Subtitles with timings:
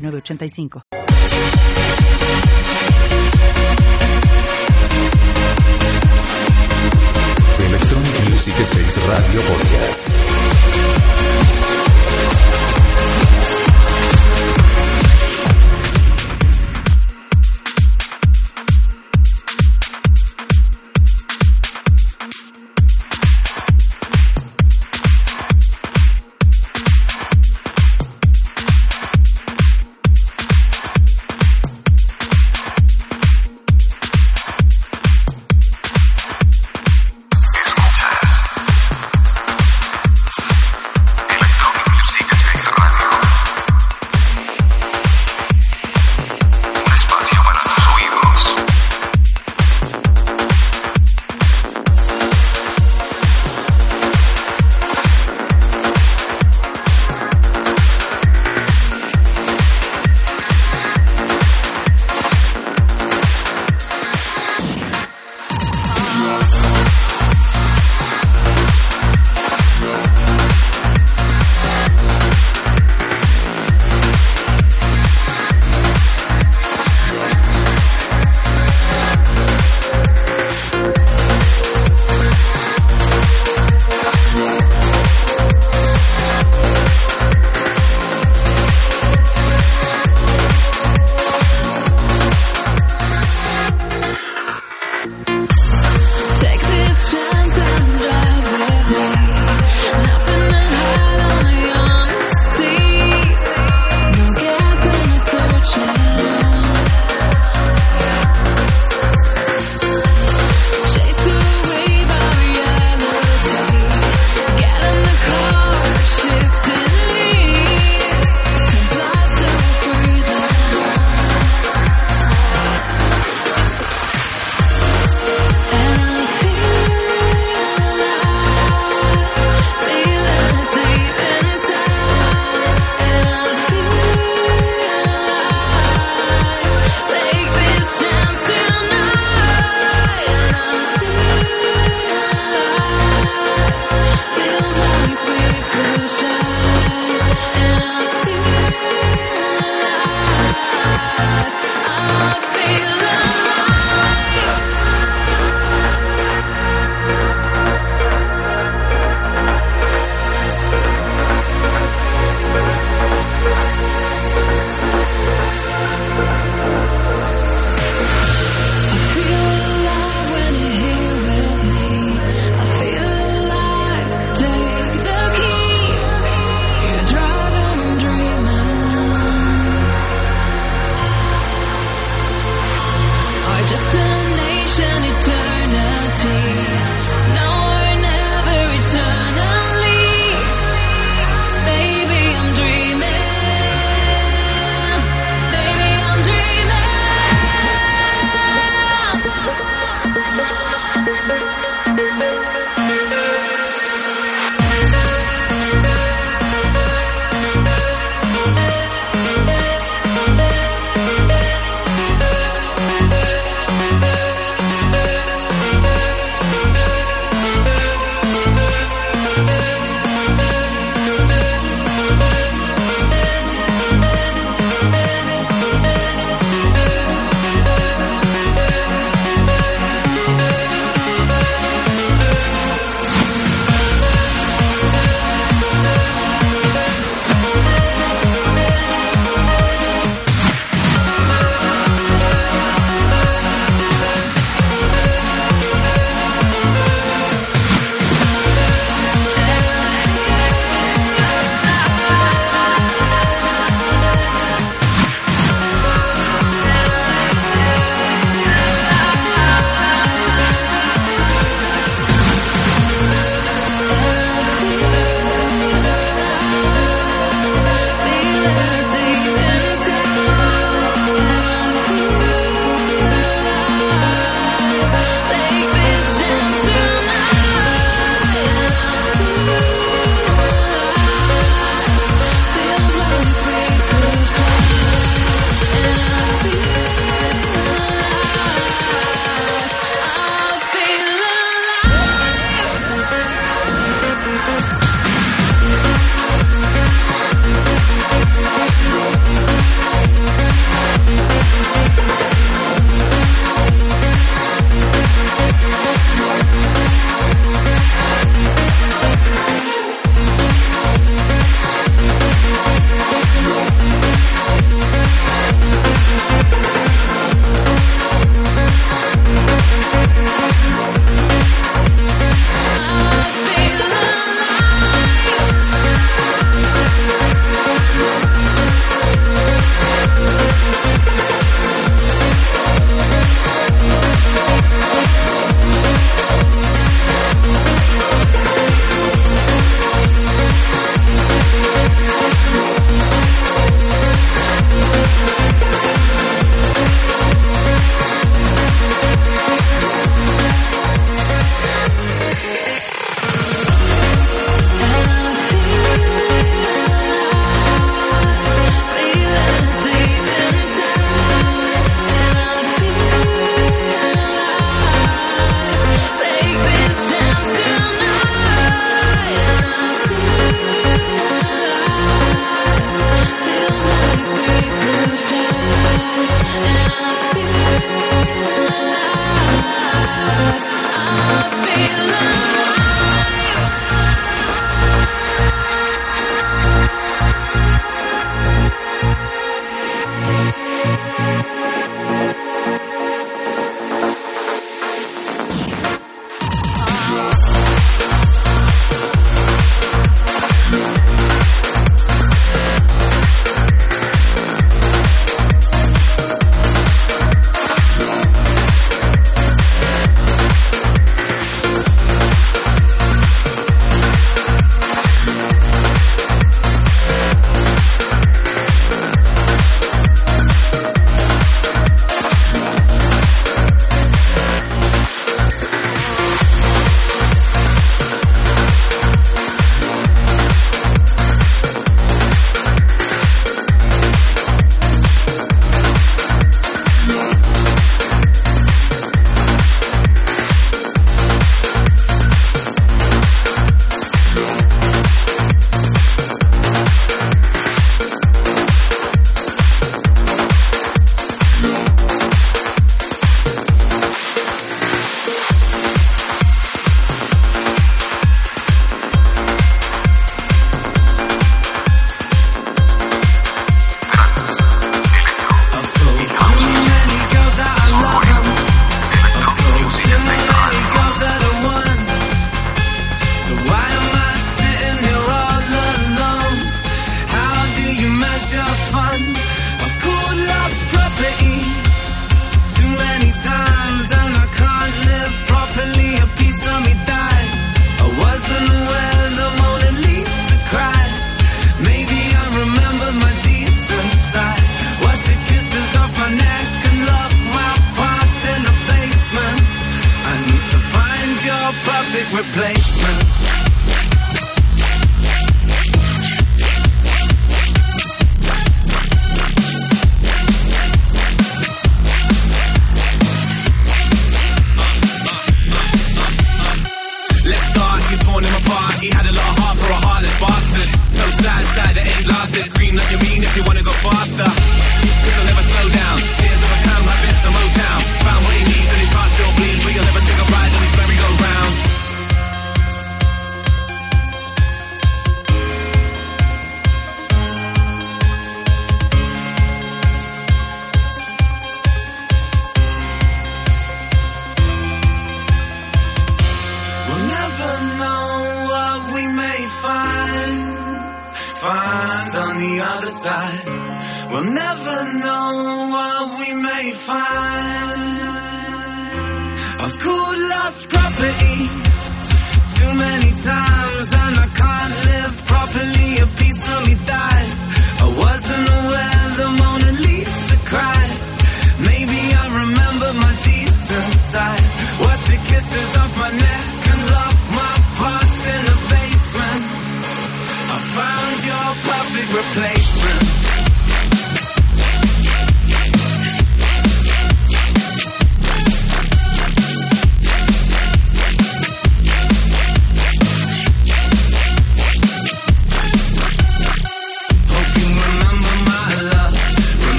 [0.00, 1.90] 906985.
[7.58, 10.14] Electronic Music Space Radio Podcast.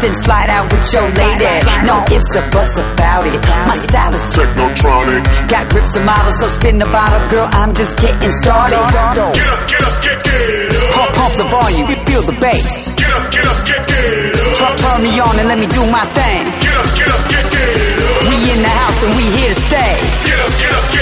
[0.00, 1.44] Then slide out with your lady.
[1.84, 3.40] No ifs or buts about it.
[3.44, 5.22] My style is Technotronic.
[5.48, 7.48] Got grips and models, so spin the bottle, girl.
[7.52, 8.80] I'm just getting started.
[8.80, 10.94] Get up, get up, get, get up.
[10.96, 12.94] Pump, pump the volume, feel the bass.
[12.96, 14.56] Get up, get up, get, get up.
[14.56, 16.44] Turn, turn me on and let me do my thing.
[16.64, 18.28] Get up, get up, get, get up.
[18.28, 19.94] We in the house and we here to stay.
[20.24, 20.99] Get up, get up, get,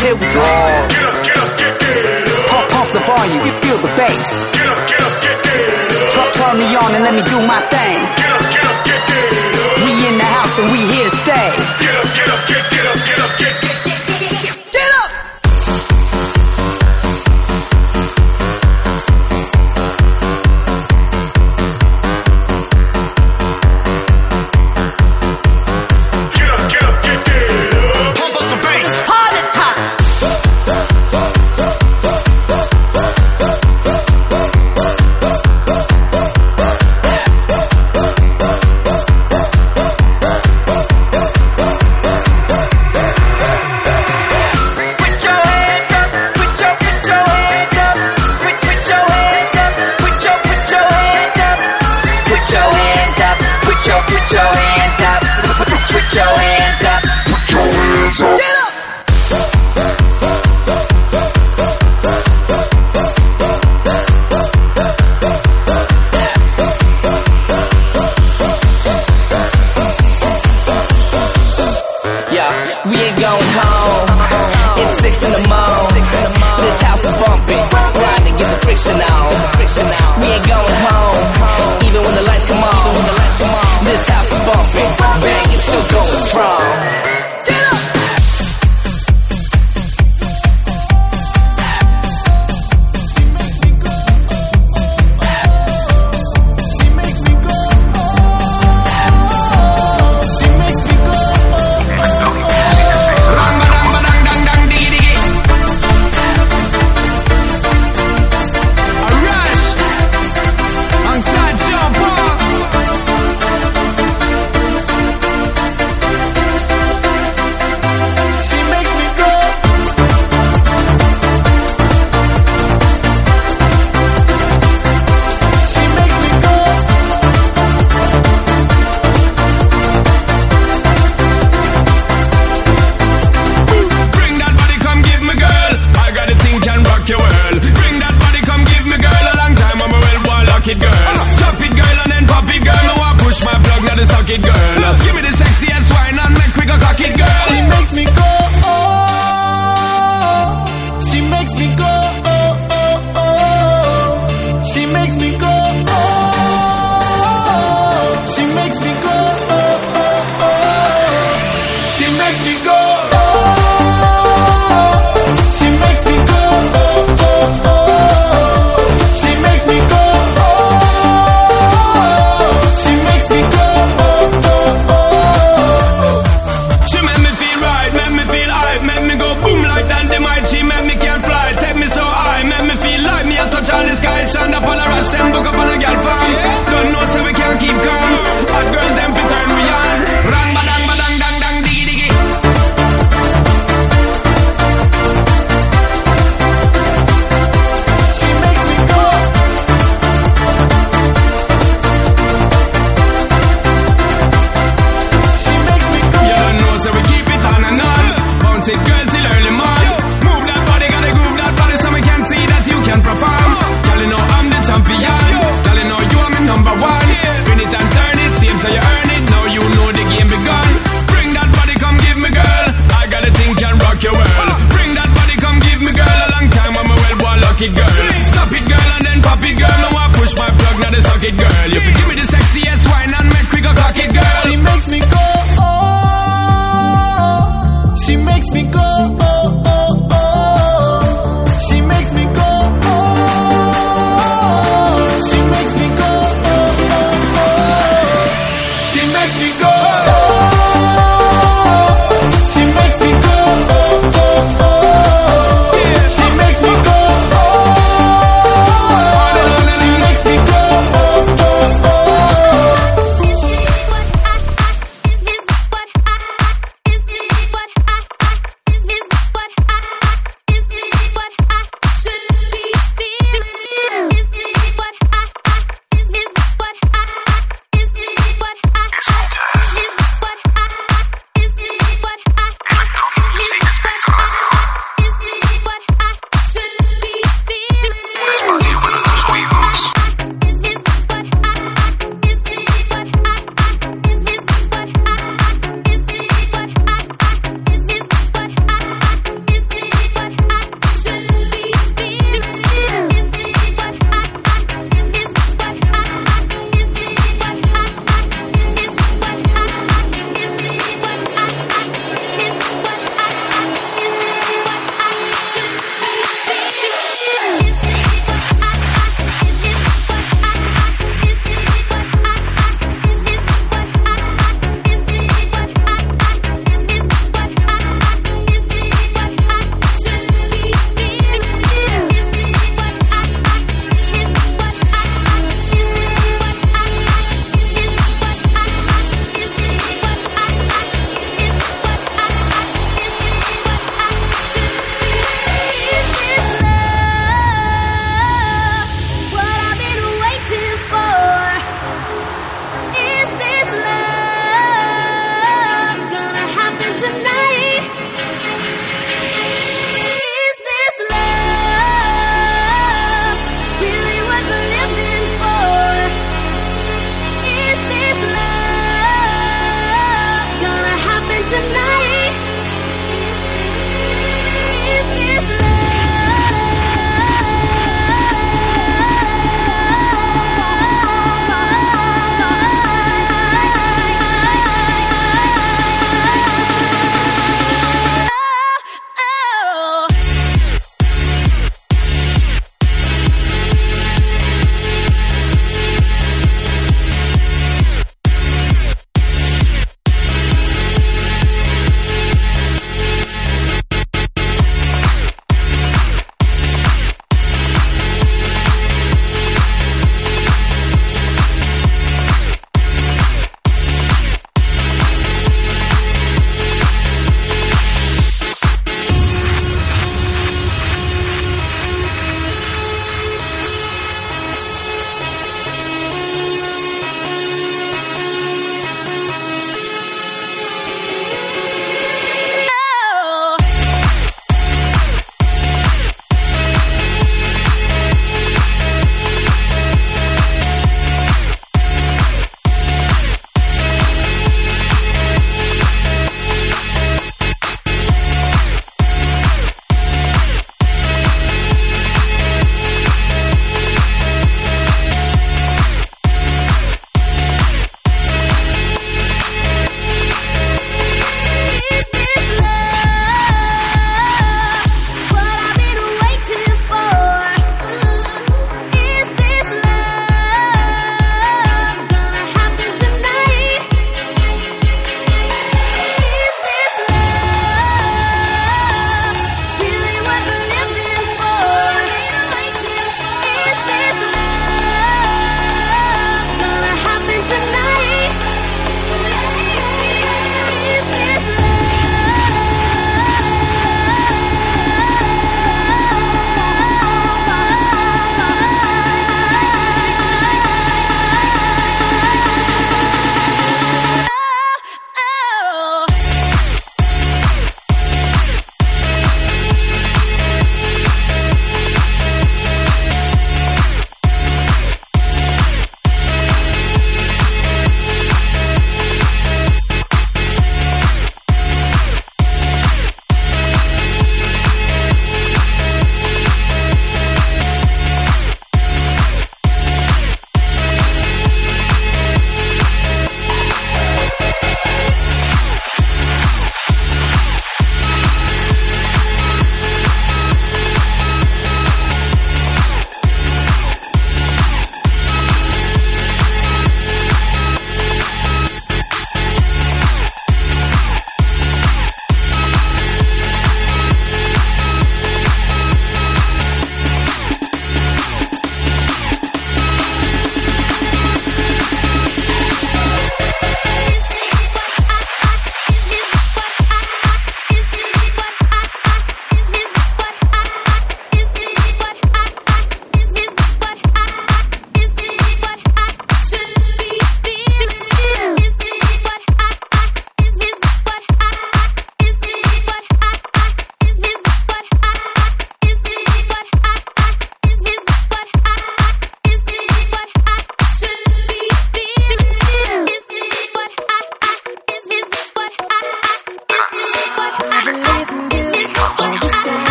[0.00, 0.79] here we go.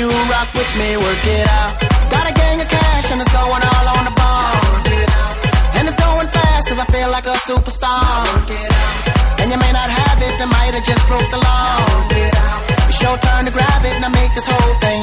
[0.00, 1.72] you rock with me, work it out.
[2.08, 4.56] Got a gang of cash and it's going all on the ball.
[5.76, 8.24] And it's going fast cause I feel like a superstar.
[9.40, 11.76] And you may not have it, I might have just broke the law.
[12.88, 15.00] It's your turn to grab it and I make this whole thing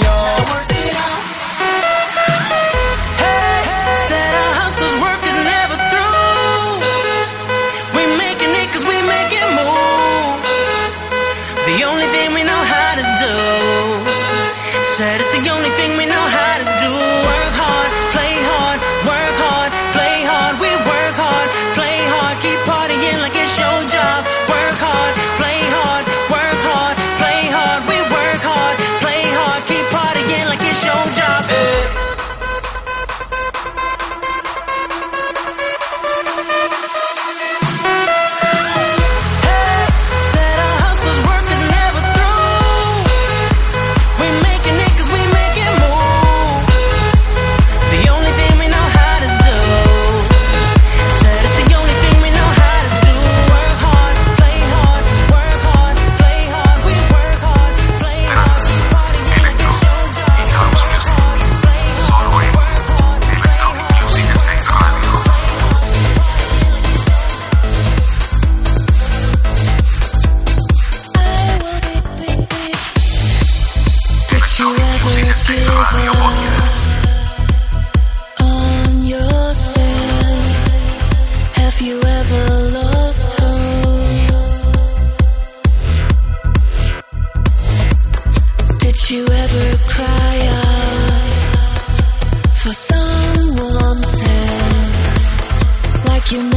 [96.30, 96.57] You know